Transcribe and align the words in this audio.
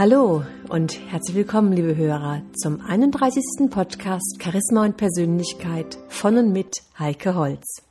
Hallo 0.00 0.44
und 0.70 0.98
herzlich 1.10 1.36
willkommen, 1.36 1.74
liebe 1.74 1.94
Hörer, 1.94 2.40
zum 2.54 2.80
31. 2.80 3.68
Podcast 3.68 4.38
Charisma 4.42 4.86
und 4.86 4.96
Persönlichkeit 4.96 5.98
von 6.08 6.38
und 6.38 6.52
mit 6.54 6.80
Heike 6.98 7.34
Holz. 7.34 7.82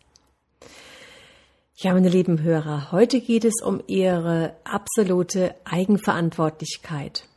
Ja, 1.75 1.93
meine 1.93 2.09
lieben 2.09 2.41
Hörer, 2.41 2.91
heute 2.91 3.21
geht 3.21 3.45
es 3.45 3.61
um 3.63 3.79
Ihre 3.85 4.55
absolute 4.63 5.53
Eigenverantwortlichkeit. 5.65 7.27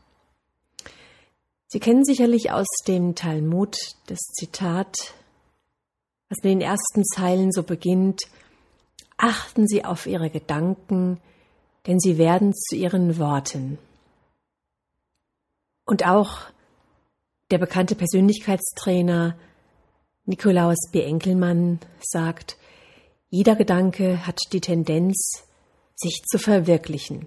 Sie 1.66 1.78
kennen 1.78 2.06
sicherlich 2.06 2.50
aus 2.50 2.68
dem 2.88 3.14
Talmud 3.14 3.76
das 4.06 4.20
Zitat, 4.20 4.96
was 6.30 6.38
mit 6.42 6.50
den 6.50 6.62
ersten 6.62 7.04
Zeilen 7.04 7.52
so 7.52 7.62
beginnt, 7.62 8.22
achten 9.18 9.68
Sie 9.68 9.84
auf 9.84 10.06
Ihre 10.06 10.30
Gedanken, 10.30 11.20
denn 11.86 12.00
sie 12.00 12.16
werden 12.16 12.54
zu 12.54 12.74
Ihren 12.74 13.18
Worten. 13.18 13.76
Und 15.84 16.06
auch 16.06 16.40
der 17.50 17.58
bekannte 17.58 17.94
Persönlichkeitstrainer 17.94 19.36
Nikolaus 20.24 20.90
B. 20.90 21.02
Enkelmann 21.02 21.80
sagt, 22.00 22.56
jeder 23.28 23.56
Gedanke 23.56 24.26
hat 24.26 24.38
die 24.52 24.60
Tendenz, 24.60 25.44
sich 25.94 26.22
zu 26.30 26.38
verwirklichen. 26.38 27.26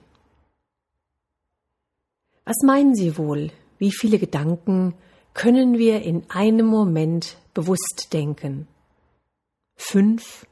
Was 2.45 2.57
meinen 2.63 2.95
Sie 2.95 3.17
wohl? 3.17 3.51
Wie 3.77 3.91
viele 3.91 4.19
Gedanken 4.19 4.93
können 5.33 5.77
wir 5.77 6.03
in 6.03 6.29
einem 6.29 6.67
Moment 6.67 7.37
bewusst 7.53 8.09
denken? 8.13 8.67
Fünf 9.75 10.45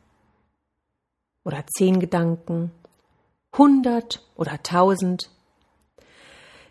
oder 1.44 1.64
zehn 1.78 2.00
Gedanken? 2.00 2.72
Hundert 3.56 4.28
oder 4.36 4.62
tausend? 4.64 5.30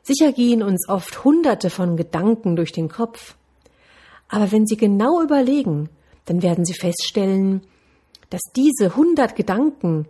Sicher 0.03 0.33
gehen 0.33 0.63
uns 0.63 0.89
oft 0.89 1.25
Hunderte 1.25 1.71
von 1.71 1.97
Gedanken 1.97 2.57
durch 2.57 2.73
den 2.73 2.89
Kopf. 2.89 3.37
Aber 4.29 4.51
wenn 4.51 4.67
Sie 4.67 4.77
genau 4.77 5.23
überlegen, 5.23 5.89
dann 6.25 6.43
werden 6.43 6.65
Sie 6.65 6.75
feststellen, 6.75 7.63
dass 8.31 8.41
diese 8.57 8.97
hundert 8.97 9.37
Gedanken 9.37 10.07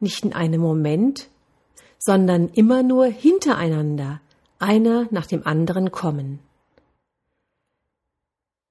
nicht 0.00 0.24
in 0.24 0.32
einem 0.32 0.60
Moment, 0.60 1.28
sondern 1.98 2.48
immer 2.50 2.82
nur 2.82 3.06
hintereinander, 3.06 4.20
einer 4.58 5.08
nach 5.10 5.26
dem 5.26 5.46
anderen 5.46 5.90
kommen. 5.90 6.38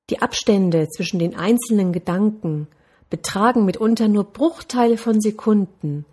Die 0.09 0.21
Abstände 0.21 0.89
zwischen 0.89 1.19
den 1.19 1.35
einzelnen 1.35 1.93
Gedanken 1.93 2.67
betragen 3.09 3.65
mitunter 3.65 4.07
nur 4.07 4.23
Bruchteile 4.23 4.97
von 4.97 5.21
Sekunden, 5.21 6.05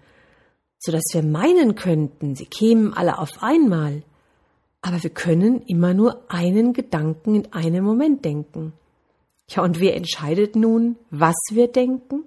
so 0.79 0.93
dass 0.93 1.05
wir 1.13 1.23
meinen 1.23 1.75
könnten, 1.75 2.35
sie 2.35 2.47
kämen 2.47 2.95
alle 2.95 3.19
auf 3.19 3.43
einmal, 3.43 4.03
aber 4.83 5.03
wir 5.03 5.11
können 5.11 5.63
immer 5.63 5.95
nur 5.95 6.25
einen 6.29 6.73
Gedanken 6.73 7.35
in 7.35 7.53
einem 7.53 7.85
Moment 7.85 8.25
denken. 8.25 8.73
Ja, 9.49 9.63
und 9.63 9.81
wer 9.81 9.97
entscheidet 9.97 10.57
nun, 10.57 10.97
was 11.11 11.37
wir 11.51 11.69
denken? 11.69 12.25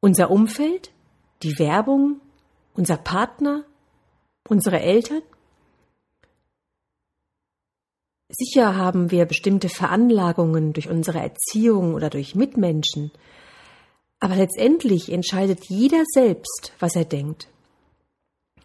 Unser 0.00 0.30
Umfeld? 0.30 0.92
Die 1.42 1.58
Werbung? 1.58 2.20
Unser 2.74 2.96
Partner? 2.96 3.64
Unsere 4.48 4.80
Eltern? 4.80 5.22
Sicher 8.28 8.76
haben 8.76 9.10
wir 9.10 9.26
bestimmte 9.26 9.68
Veranlagungen 9.68 10.72
durch 10.72 10.88
unsere 10.88 11.18
Erziehung 11.18 11.94
oder 11.94 12.08
durch 12.08 12.34
Mitmenschen, 12.34 13.10
aber 14.20 14.36
letztendlich 14.36 15.12
entscheidet 15.12 15.66
jeder 15.66 16.02
selbst, 16.06 16.72
was 16.78 16.96
er 16.96 17.04
denkt. 17.04 17.48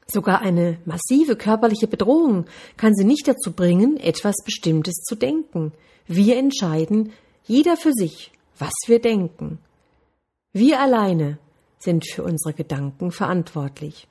Sogar 0.09 0.41
eine 0.41 0.77
massive 0.85 1.35
körperliche 1.35 1.87
Bedrohung 1.87 2.45
kann 2.77 2.95
sie 2.95 3.03
nicht 3.03 3.27
dazu 3.27 3.51
bringen, 3.51 3.97
etwas 3.97 4.35
Bestimmtes 4.45 4.95
zu 5.03 5.15
denken. 5.15 5.73
Wir 6.07 6.37
entscheiden, 6.37 7.11
jeder 7.43 7.75
für 7.75 7.91
sich, 7.91 8.31
was 8.57 8.73
wir 8.87 8.99
denken. 8.99 9.59
Wir 10.53 10.79
alleine 10.79 11.37
sind 11.79 12.07
für 12.09 12.23
unsere 12.23 12.53
Gedanken 12.53 13.11
verantwortlich. 13.11 14.07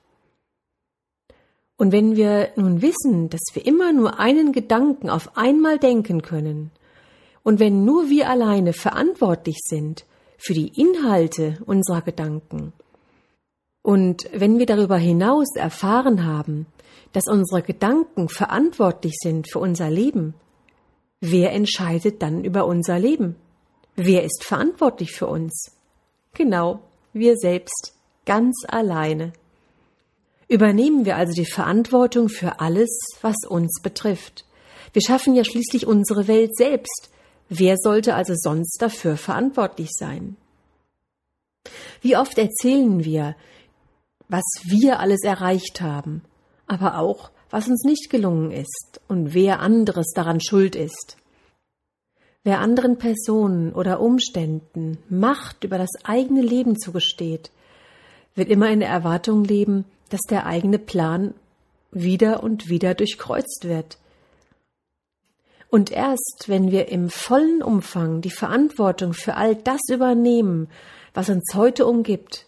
Und 1.78 1.92
wenn 1.92 2.16
wir 2.16 2.50
nun 2.56 2.80
wissen, 2.82 3.28
dass 3.28 3.42
wir 3.52 3.66
immer 3.66 3.92
nur 3.92 4.18
einen 4.18 4.52
Gedanken 4.52 5.10
auf 5.10 5.36
einmal 5.36 5.78
denken 5.78 6.22
können, 6.22 6.70
und 7.42 7.60
wenn 7.60 7.84
nur 7.84 8.10
wir 8.10 8.28
alleine 8.28 8.72
verantwortlich 8.72 9.58
sind 9.62 10.04
für 10.36 10.52
die 10.52 10.68
Inhalte 10.80 11.58
unserer 11.64 12.02
Gedanken, 12.02 12.72
und 13.86 14.28
wenn 14.32 14.58
wir 14.58 14.66
darüber 14.66 14.96
hinaus 14.96 15.54
erfahren 15.54 16.26
haben, 16.26 16.66
dass 17.12 17.28
unsere 17.28 17.62
Gedanken 17.62 18.28
verantwortlich 18.28 19.14
sind 19.16 19.48
für 19.48 19.60
unser 19.60 19.90
Leben, 19.90 20.34
wer 21.20 21.52
entscheidet 21.52 22.20
dann 22.20 22.42
über 22.42 22.66
unser 22.66 22.98
Leben? 22.98 23.36
Wer 23.94 24.24
ist 24.24 24.42
verantwortlich 24.42 25.12
für 25.12 25.28
uns? 25.28 25.70
Genau, 26.34 26.80
wir 27.12 27.36
selbst, 27.36 27.94
ganz 28.24 28.64
alleine. 28.66 29.32
Übernehmen 30.48 31.04
wir 31.04 31.14
also 31.14 31.34
die 31.34 31.48
Verantwortung 31.48 32.28
für 32.28 32.58
alles, 32.58 32.90
was 33.20 33.36
uns 33.48 33.80
betrifft. 33.84 34.46
Wir 34.94 35.02
schaffen 35.02 35.36
ja 35.36 35.44
schließlich 35.44 35.86
unsere 35.86 36.26
Welt 36.26 36.56
selbst. 36.56 37.10
Wer 37.48 37.76
sollte 37.76 38.16
also 38.16 38.34
sonst 38.36 38.82
dafür 38.82 39.16
verantwortlich 39.16 39.90
sein? 39.92 40.36
Wie 42.00 42.16
oft 42.16 42.36
erzählen 42.36 43.04
wir, 43.04 43.36
was 44.28 44.44
wir 44.64 45.00
alles 45.00 45.22
erreicht 45.22 45.80
haben, 45.80 46.22
aber 46.66 46.98
auch, 46.98 47.30
was 47.50 47.68
uns 47.68 47.84
nicht 47.84 48.10
gelungen 48.10 48.50
ist 48.50 49.00
und 49.08 49.34
wer 49.34 49.60
anderes 49.60 50.12
daran 50.14 50.40
schuld 50.40 50.74
ist. 50.74 51.16
Wer 52.42 52.60
anderen 52.60 52.98
Personen 52.98 53.72
oder 53.72 54.00
Umständen 54.00 54.98
Macht 55.08 55.64
über 55.64 55.78
das 55.78 55.90
eigene 56.04 56.42
Leben 56.42 56.78
zugesteht, 56.78 57.50
wird 58.34 58.48
immer 58.50 58.70
in 58.70 58.80
der 58.80 58.88
Erwartung 58.88 59.44
leben, 59.44 59.84
dass 60.10 60.20
der 60.28 60.46
eigene 60.46 60.78
Plan 60.78 61.34
wieder 61.90 62.42
und 62.42 62.68
wieder 62.68 62.94
durchkreuzt 62.94 63.64
wird. 63.64 63.98
Und 65.70 65.90
erst 65.90 66.44
wenn 66.46 66.70
wir 66.70 66.88
im 66.88 67.10
vollen 67.10 67.62
Umfang 67.62 68.20
die 68.20 68.30
Verantwortung 68.30 69.12
für 69.12 69.34
all 69.34 69.56
das 69.56 69.80
übernehmen, 69.90 70.68
was 71.14 71.28
uns 71.28 71.52
heute 71.54 71.86
umgibt, 71.86 72.45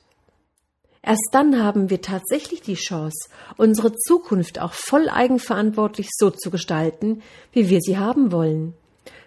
Erst 1.03 1.29
dann 1.33 1.63
haben 1.63 1.91
wir 1.91 2.01
tatsächlich 2.03 2.61
die 2.61 2.75
Chance, 2.75 3.29
unsere 3.57 3.95
Zukunft 3.95 4.61
auch 4.61 4.73
voll 4.73 5.09
eigenverantwortlich 5.09 6.09
so 6.17 6.31
zu 6.31 6.51
gestalten, 6.51 7.23
wie 7.53 7.71
wir 7.71 7.81
sie 7.81 7.99
haben 7.99 8.33
wollen. 8.33 8.75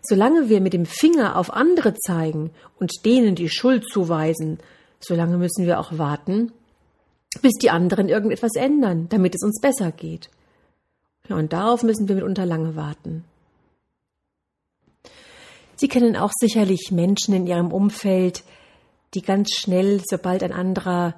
Solange 0.01 0.49
wir 0.49 0.61
mit 0.61 0.73
dem 0.73 0.85
Finger 0.85 1.37
auf 1.37 1.53
andere 1.53 1.93
zeigen 1.93 2.51
und 2.79 3.05
denen 3.05 3.35
die 3.35 3.49
Schuld 3.49 3.85
zuweisen, 3.87 4.59
solange 4.99 5.37
müssen 5.37 5.65
wir 5.65 5.79
auch 5.79 5.97
warten, 5.97 6.51
bis 7.41 7.53
die 7.53 7.69
anderen 7.69 8.09
irgendetwas 8.09 8.55
ändern, 8.55 9.07
damit 9.09 9.35
es 9.35 9.43
uns 9.43 9.61
besser 9.61 9.91
geht. 9.91 10.29
Ja, 11.29 11.37
und 11.37 11.53
darauf 11.53 11.83
müssen 11.83 12.07
wir 12.07 12.15
mitunter 12.15 12.45
lange 12.45 12.75
warten. 12.75 13.23
Sie 15.75 15.87
kennen 15.87 16.15
auch 16.15 16.31
sicherlich 16.35 16.91
Menschen 16.91 17.33
in 17.33 17.47
Ihrem 17.47 17.71
Umfeld, 17.71 18.43
die 19.13 19.21
ganz 19.21 19.51
schnell, 19.51 20.01
sobald 20.07 20.43
ein 20.43 20.51
anderer 20.51 21.15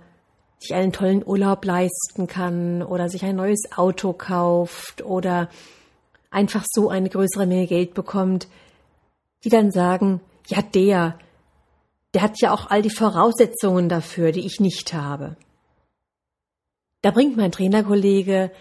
sich 0.60 0.74
einen 0.74 0.94
tollen 0.94 1.26
Urlaub 1.26 1.66
leisten 1.66 2.28
kann 2.28 2.82
oder 2.82 3.10
sich 3.10 3.24
ein 3.26 3.36
neues 3.36 3.64
Auto 3.76 4.14
kauft 4.14 5.04
oder 5.04 5.50
einfach 6.32 6.66
so 6.70 6.90
eine 6.90 7.10
größere 7.10 7.46
Menge 7.46 7.68
Geld 7.68 7.94
bekommt, 7.94 8.48
die 9.44 9.50
dann 9.50 9.72
sagen, 9.72 10.22
ja, 10.48 10.62
der, 10.62 11.18
der 12.14 12.22
hat 12.22 12.40
ja 12.42 12.54
auch 12.54 12.70
all 12.70 12.82
die 12.82 12.90
Voraussetzungen 12.90 13.90
dafür, 13.90 14.32
die 14.32 14.46
ich 14.46 14.60
nicht 14.60 14.94
habe. 14.94 15.36
Da 17.02 17.12
bringt 17.12 17.36
mein 17.36 17.52
Trainerkollege 17.52 18.52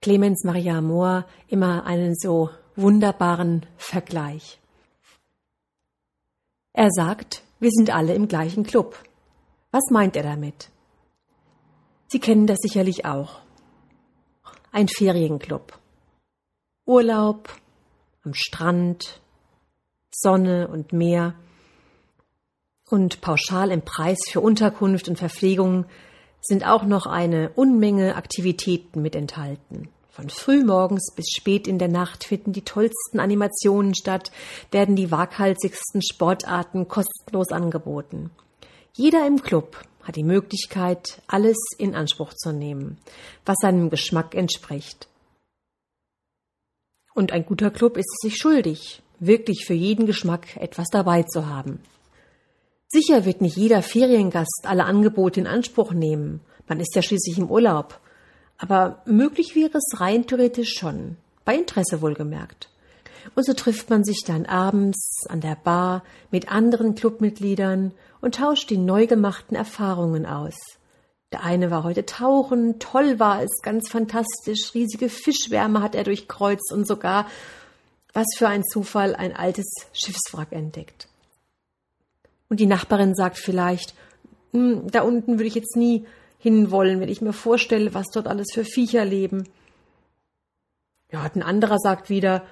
Clemens 0.00 0.44
Maria 0.44 0.80
Mohr 0.80 1.26
immer 1.48 1.84
einen 1.84 2.14
so 2.14 2.50
wunderbaren 2.76 3.66
Vergleich. 3.76 4.60
Er 6.72 6.90
sagt, 6.90 7.42
wir 7.58 7.70
sind 7.70 7.90
alle 7.90 8.14
im 8.14 8.28
gleichen 8.28 8.64
Club. 8.64 9.02
Was 9.72 9.84
meint 9.90 10.14
er 10.14 10.22
damit? 10.22 10.68
Sie 12.08 12.20
kennen 12.20 12.46
das 12.46 12.58
sicherlich 12.60 13.04
auch. 13.04 13.40
Ein 14.72 14.88
Ferienclub. 14.88 15.78
Urlaub 16.84 17.48
am 18.22 18.34
Strand, 18.34 19.20
Sonne 20.12 20.68
und 20.68 20.92
Meer 20.92 21.34
und 22.88 23.20
pauschal 23.20 23.70
im 23.70 23.82
Preis 23.82 24.18
für 24.28 24.40
Unterkunft 24.40 25.08
und 25.08 25.18
Verpflegung 25.18 25.86
sind 26.40 26.64
auch 26.66 26.84
noch 26.84 27.06
eine 27.06 27.50
Unmenge 27.54 28.14
Aktivitäten 28.14 29.02
mit 29.02 29.16
enthalten. 29.16 29.88
Von 30.08 30.30
frühmorgens 30.30 31.12
bis 31.14 31.26
spät 31.36 31.66
in 31.66 31.78
der 31.78 31.88
Nacht 31.88 32.24
finden 32.24 32.52
die 32.52 32.62
tollsten 32.62 33.20
Animationen 33.20 33.94
statt, 33.94 34.30
werden 34.70 34.96
die 34.96 35.10
waghalsigsten 35.10 36.00
Sportarten 36.02 36.88
kostenlos 36.88 37.48
angeboten. 37.48 38.30
Jeder 38.94 39.26
im 39.26 39.42
Club 39.42 39.76
hat 40.06 40.16
die 40.16 40.22
Möglichkeit, 40.22 41.20
alles 41.26 41.56
in 41.78 41.94
Anspruch 41.94 42.32
zu 42.32 42.52
nehmen, 42.52 42.98
was 43.44 43.56
seinem 43.60 43.90
Geschmack 43.90 44.34
entspricht. 44.34 45.08
Und 47.14 47.32
ein 47.32 47.44
guter 47.44 47.70
Club 47.70 47.96
ist 47.96 48.08
es 48.12 48.30
sich 48.30 48.36
schuldig, 48.36 49.02
wirklich 49.18 49.64
für 49.66 49.74
jeden 49.74 50.06
Geschmack 50.06 50.56
etwas 50.56 50.88
dabei 50.90 51.24
zu 51.24 51.46
haben. 51.46 51.80
Sicher 52.88 53.24
wird 53.24 53.40
nicht 53.40 53.56
jeder 53.56 53.82
Feriengast 53.82 54.64
alle 54.64 54.84
Angebote 54.84 55.40
in 55.40 55.46
Anspruch 55.46 55.92
nehmen. 55.92 56.40
Man 56.68 56.78
ist 56.78 56.94
ja 56.94 57.02
schließlich 57.02 57.38
im 57.38 57.50
Urlaub. 57.50 58.00
Aber 58.58 59.02
möglich 59.06 59.56
wäre 59.56 59.76
es 59.76 60.00
rein 60.00 60.26
theoretisch 60.26 60.74
schon. 60.78 61.16
Bei 61.44 61.56
Interesse 61.56 62.00
wohlgemerkt. 62.00 62.68
Und 63.34 63.44
so 63.44 63.52
trifft 63.52 63.90
man 63.90 64.04
sich 64.04 64.22
dann 64.26 64.46
abends 64.46 65.24
an 65.28 65.40
der 65.40 65.56
Bar 65.56 66.02
mit 66.30 66.50
anderen 66.50 66.94
Clubmitgliedern 66.94 67.92
und 68.20 68.34
tauscht 68.36 68.70
die 68.70 68.78
neu 68.78 69.06
gemachten 69.06 69.56
Erfahrungen 69.56 70.26
aus. 70.26 70.54
Der 71.32 71.42
eine 71.42 71.70
war 71.70 71.82
heute 71.82 72.06
tauchen, 72.06 72.78
toll 72.78 73.18
war 73.18 73.42
es, 73.42 73.50
ganz 73.62 73.88
fantastisch, 73.88 74.72
riesige 74.74 75.08
Fischwärme 75.08 75.82
hat 75.82 75.94
er 75.94 76.04
durchkreuzt 76.04 76.72
und 76.72 76.86
sogar, 76.86 77.26
was 78.12 78.26
für 78.36 78.48
ein 78.48 78.64
Zufall, 78.64 79.14
ein 79.14 79.34
altes 79.34 79.66
Schiffswrack 79.92 80.52
entdeckt. 80.52 81.08
Und 82.48 82.60
die 82.60 82.66
Nachbarin 82.66 83.14
sagt 83.14 83.38
vielleicht, 83.38 83.94
hm, 84.52 84.90
da 84.90 85.02
unten 85.02 85.32
würde 85.32 85.48
ich 85.48 85.54
jetzt 85.54 85.76
nie 85.76 86.06
hinwollen, 86.38 87.00
wenn 87.00 87.08
ich 87.08 87.20
mir 87.20 87.32
vorstelle, 87.32 87.92
was 87.92 88.06
dort 88.12 88.28
alles 88.28 88.46
für 88.52 88.64
Viecher 88.64 89.04
leben. 89.04 89.48
Ja, 91.10 91.28
ein 91.34 91.42
anderer 91.42 91.78
sagt 91.78 92.08
wieder, 92.08 92.44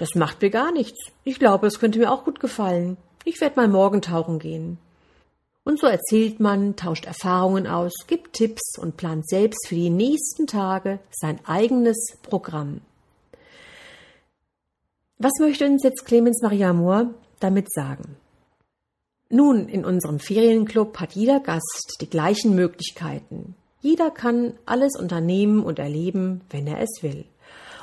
das 0.00 0.14
macht 0.14 0.40
mir 0.40 0.48
gar 0.48 0.72
nichts. 0.72 0.98
Ich 1.24 1.38
glaube, 1.38 1.66
es 1.66 1.78
könnte 1.78 1.98
mir 1.98 2.10
auch 2.10 2.24
gut 2.24 2.40
gefallen. 2.40 2.96
Ich 3.26 3.38
werde 3.42 3.56
mal 3.56 3.68
morgen 3.68 4.00
tauchen 4.00 4.38
gehen. 4.38 4.78
Und 5.62 5.78
so 5.78 5.86
erzählt 5.86 6.40
man, 6.40 6.74
tauscht 6.74 7.04
Erfahrungen 7.04 7.66
aus, 7.66 7.92
gibt 8.06 8.32
Tipps 8.32 8.78
und 8.78 8.96
plant 8.96 9.28
selbst 9.28 9.68
für 9.68 9.74
die 9.74 9.90
nächsten 9.90 10.46
Tage 10.46 11.00
sein 11.10 11.38
eigenes 11.44 12.16
Programm. 12.22 12.80
Was 15.18 15.32
möchte 15.38 15.66
uns 15.66 15.84
jetzt 15.84 16.06
Clemens 16.06 16.40
Maria 16.40 16.72
Mohr 16.72 17.12
damit 17.38 17.70
sagen? 17.70 18.16
Nun, 19.28 19.68
in 19.68 19.84
unserem 19.84 20.18
Ferienclub 20.18 20.98
hat 20.98 21.12
jeder 21.12 21.40
Gast 21.40 21.98
die 22.00 22.08
gleichen 22.08 22.54
Möglichkeiten. 22.54 23.54
Jeder 23.82 24.10
kann 24.10 24.54
alles 24.64 24.98
unternehmen 24.98 25.62
und 25.62 25.78
erleben, 25.78 26.40
wenn 26.48 26.66
er 26.66 26.80
es 26.80 27.02
will. 27.02 27.26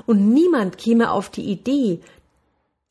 Und 0.06 0.30
niemand 0.34 0.78
käme 0.78 1.12
auf 1.12 1.30
die 1.30 1.46
Idee, 1.46 2.02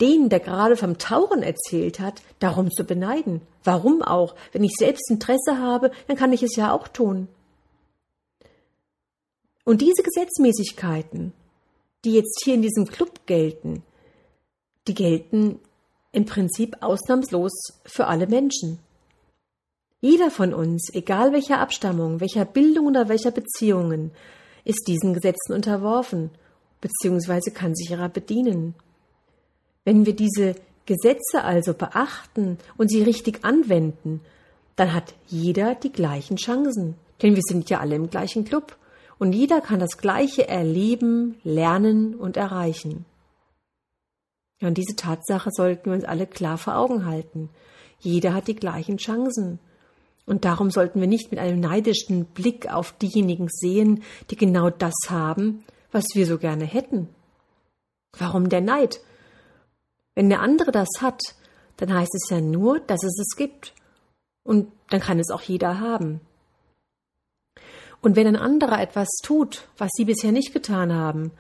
den, 0.00 0.28
der 0.28 0.40
gerade 0.40 0.76
vom 0.76 0.98
Tauchen 0.98 1.42
erzählt 1.42 2.00
hat, 2.00 2.22
darum 2.38 2.70
zu 2.70 2.84
beneiden. 2.84 3.40
Warum 3.64 4.02
auch? 4.02 4.34
Wenn 4.52 4.64
ich 4.64 4.74
selbst 4.78 5.10
Interesse 5.10 5.58
habe, 5.58 5.90
dann 6.06 6.16
kann 6.16 6.32
ich 6.32 6.42
es 6.42 6.56
ja 6.56 6.72
auch 6.72 6.88
tun. 6.88 7.28
Und 9.64 9.80
diese 9.80 10.02
Gesetzmäßigkeiten, 10.02 11.32
die 12.04 12.12
jetzt 12.12 12.42
hier 12.44 12.54
in 12.54 12.62
diesem 12.62 12.86
Club 12.86 13.26
gelten, 13.26 13.82
die 14.86 14.94
gelten 14.94 15.60
im 16.12 16.24
Prinzip 16.24 16.76
ausnahmslos 16.80 17.52
für 17.84 18.06
alle 18.06 18.26
Menschen. 18.26 18.78
Jeder 20.00 20.30
von 20.30 20.54
uns, 20.54 20.90
egal 20.94 21.32
welcher 21.32 21.58
Abstammung, 21.58 22.20
welcher 22.20 22.44
Bildung 22.44 22.86
oder 22.86 23.08
welcher 23.08 23.32
Beziehungen, 23.32 24.12
ist 24.64 24.86
diesen 24.86 25.14
Gesetzen 25.14 25.52
unterworfen, 25.52 26.30
beziehungsweise 26.86 27.50
kann 27.50 27.74
sich 27.74 27.90
ihrer 27.90 28.08
bedienen. 28.08 28.74
Wenn 29.84 30.06
wir 30.06 30.14
diese 30.14 30.54
Gesetze 30.86 31.42
also 31.42 31.74
beachten 31.74 32.58
und 32.76 32.90
sie 32.90 33.02
richtig 33.02 33.44
anwenden, 33.44 34.20
dann 34.76 34.94
hat 34.94 35.14
jeder 35.26 35.74
die 35.74 35.90
gleichen 35.90 36.36
Chancen, 36.36 36.94
denn 37.22 37.34
wir 37.34 37.42
sind 37.42 37.68
ja 37.70 37.80
alle 37.80 37.96
im 37.96 38.08
gleichen 38.08 38.44
Club 38.44 38.76
und 39.18 39.32
jeder 39.32 39.60
kann 39.60 39.80
das 39.80 39.98
Gleiche 39.98 40.46
erleben, 40.46 41.36
lernen 41.42 42.14
und 42.14 42.36
erreichen. 42.36 43.04
Ja, 44.60 44.68
und 44.68 44.78
diese 44.78 44.94
Tatsache 44.94 45.50
sollten 45.50 45.86
wir 45.86 45.94
uns 45.94 46.04
alle 46.04 46.26
klar 46.26 46.56
vor 46.56 46.76
Augen 46.76 47.04
halten. 47.04 47.50
Jeder 47.98 48.32
hat 48.32 48.46
die 48.46 48.54
gleichen 48.54 48.98
Chancen. 48.98 49.58
Und 50.24 50.44
darum 50.44 50.70
sollten 50.70 51.00
wir 51.00 51.08
nicht 51.08 51.30
mit 51.30 51.40
einem 51.40 51.60
neidischen 51.60 52.26
Blick 52.26 52.72
auf 52.72 52.92
diejenigen 52.92 53.48
sehen, 53.48 54.02
die 54.30 54.36
genau 54.36 54.70
das 54.70 54.94
haben, 55.08 55.62
was 55.92 56.04
wir 56.14 56.26
so 56.26 56.38
gerne 56.38 56.64
hätten. 56.64 57.08
Warum 58.18 58.48
der 58.48 58.60
Neid? 58.60 59.00
Wenn 60.14 60.28
der 60.28 60.40
andere 60.40 60.72
das 60.72 60.88
hat, 61.00 61.20
dann 61.76 61.92
heißt 61.92 62.14
es 62.14 62.30
ja 62.30 62.40
nur, 62.40 62.80
dass 62.80 63.02
es 63.04 63.18
es 63.18 63.36
gibt. 63.36 63.74
Und 64.42 64.72
dann 64.90 65.00
kann 65.00 65.18
es 65.18 65.30
auch 65.30 65.42
jeder 65.42 65.80
haben. 65.80 66.20
Und 68.00 68.16
wenn 68.16 68.26
ein 68.26 68.36
anderer 68.36 68.80
etwas 68.80 69.08
tut, 69.22 69.68
was 69.76 69.90
Sie 69.96 70.04
bisher 70.04 70.32
nicht 70.32 70.52
getan 70.52 70.92
haben, 70.92 71.32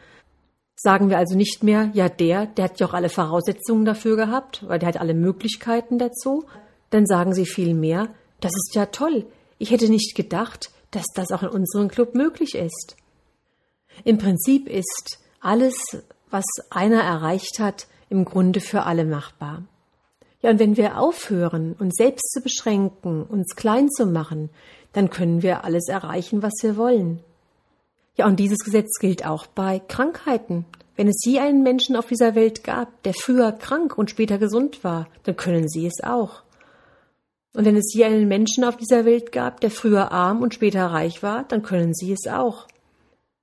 Sagen 0.78 1.08
wir 1.08 1.16
also 1.16 1.36
nicht 1.36 1.62
mehr, 1.62 1.90
ja, 1.94 2.10
der, 2.10 2.44
der 2.46 2.66
hat 2.66 2.80
ja 2.80 2.86
auch 2.86 2.92
alle 2.92 3.08
Voraussetzungen 3.08 3.86
dafür 3.86 4.16
gehabt, 4.16 4.62
weil 4.68 4.78
der 4.78 4.88
hat 4.90 5.00
alle 5.00 5.14
Möglichkeiten 5.14 5.98
dazu. 5.98 6.44
Dann 6.90 7.06
sagen 7.06 7.32
Sie 7.32 7.46
vielmehr, 7.46 8.10
das 8.40 8.52
ist 8.52 8.74
ja 8.74 8.84
toll. 8.86 9.24
Ich 9.56 9.70
hätte 9.70 9.88
nicht 9.88 10.14
gedacht, 10.14 10.70
dass 10.90 11.06
das 11.14 11.30
auch 11.30 11.42
in 11.42 11.48
unserem 11.48 11.88
Club 11.88 12.14
möglich 12.14 12.54
ist. 12.54 12.96
Im 14.04 14.18
Prinzip 14.18 14.68
ist 14.68 15.18
alles, 15.40 15.76
was 16.30 16.44
einer 16.70 17.02
erreicht 17.02 17.58
hat, 17.58 17.86
im 18.08 18.24
Grunde 18.24 18.60
für 18.60 18.84
alle 18.84 19.04
machbar. 19.04 19.62
Ja, 20.42 20.50
und 20.50 20.58
wenn 20.58 20.76
wir 20.76 20.98
aufhören, 20.98 21.74
uns 21.78 21.94
selbst 21.96 22.30
zu 22.32 22.40
beschränken, 22.40 23.22
uns 23.22 23.56
klein 23.56 23.90
zu 23.90 24.06
machen, 24.06 24.50
dann 24.92 25.10
können 25.10 25.42
wir 25.42 25.64
alles 25.64 25.88
erreichen, 25.88 26.42
was 26.42 26.52
wir 26.62 26.76
wollen. 26.76 27.20
Ja, 28.16 28.26
und 28.26 28.40
dieses 28.40 28.58
Gesetz 28.60 28.98
gilt 28.98 29.26
auch 29.26 29.46
bei 29.46 29.80
Krankheiten. 29.88 30.64
Wenn 30.94 31.08
es 31.08 31.22
je 31.24 31.40
einen 31.40 31.62
Menschen 31.62 31.96
auf 31.96 32.06
dieser 32.06 32.34
Welt 32.34 32.64
gab, 32.64 33.02
der 33.02 33.12
früher 33.12 33.52
krank 33.52 33.98
und 33.98 34.10
später 34.10 34.38
gesund 34.38 34.84
war, 34.84 35.08
dann 35.24 35.36
können 35.36 35.68
Sie 35.68 35.86
es 35.86 36.02
auch. 36.02 36.42
Und 37.54 37.64
wenn 37.64 37.76
es 37.76 37.92
je 37.92 38.04
einen 38.04 38.28
Menschen 38.28 38.64
auf 38.64 38.76
dieser 38.76 39.04
Welt 39.04 39.32
gab, 39.32 39.60
der 39.60 39.70
früher 39.70 40.12
arm 40.12 40.42
und 40.42 40.54
später 40.54 40.86
reich 40.86 41.22
war, 41.22 41.44
dann 41.44 41.62
können 41.62 41.94
Sie 41.94 42.12
es 42.12 42.26
auch. 42.30 42.66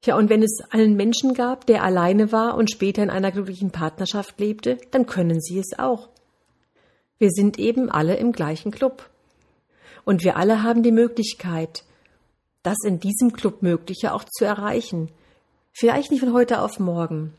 Ja, 0.05 0.17
und 0.17 0.29
wenn 0.29 0.43
es 0.43 0.59
einen 0.69 0.95
Menschen 0.95 1.33
gab, 1.33 1.65
der 1.65 1.83
alleine 1.83 2.31
war 2.31 2.55
und 2.55 2.69
später 2.69 3.01
in 3.03 3.09
einer 3.09 3.31
glücklichen 3.31 3.71
Partnerschaft 3.71 4.39
lebte, 4.39 4.77
dann 4.91 5.05
können 5.05 5.39
Sie 5.39 5.57
es 5.57 5.79
auch. 5.79 6.09
Wir 7.19 7.29
sind 7.29 7.57
eben 7.57 7.89
alle 7.89 8.17
im 8.17 8.33
gleichen 8.33 8.71
Club. 8.71 9.09
Und 10.03 10.25
wir 10.25 10.35
alle 10.35 10.61
haben 10.61 10.83
die 10.83 10.91
Möglichkeit, 10.91 11.85
das 12.63 12.77
in 12.85 12.99
diesem 12.99 13.31
Club 13.31 13.61
Mögliche 13.61 14.13
auch 14.13 14.25
zu 14.25 14.43
erreichen. 14.43 15.09
Vielleicht 15.71 16.11
nicht 16.11 16.19
von 16.19 16.33
heute 16.33 16.61
auf 16.61 16.79
morgen, 16.79 17.33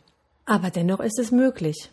aber 0.46 0.70
dennoch 0.70 1.00
ist 1.00 1.18
es 1.18 1.30
möglich. 1.30 1.90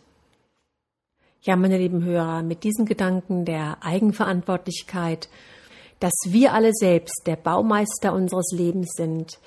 Ja, 1.42 1.56
meine 1.56 1.76
lieben 1.76 2.04
Hörer, 2.04 2.42
mit 2.42 2.64
diesen 2.64 2.86
Gedanken 2.86 3.44
der 3.44 3.78
Eigenverantwortlichkeit, 3.82 5.28
dass 6.00 6.14
wir 6.26 6.52
alle 6.52 6.72
selbst 6.72 7.22
der 7.26 7.36
Baumeister 7.36 8.12
unseres 8.12 8.52
Lebens 8.52 8.92
sind, 8.96 9.38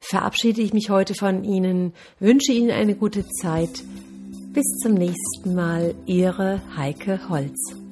verabschiede 0.00 0.60
ich 0.60 0.72
mich 0.72 0.90
heute 0.90 1.14
von 1.14 1.44
Ihnen, 1.44 1.92
wünsche 2.18 2.52
Ihnen 2.52 2.70
eine 2.70 2.94
gute 2.94 3.26
Zeit. 3.28 3.82
Bis 4.52 4.64
zum 4.82 4.94
nächsten 4.94 5.54
Mal, 5.54 5.94
Ihre 6.06 6.60
Heike 6.76 7.28
Holz. 7.28 7.85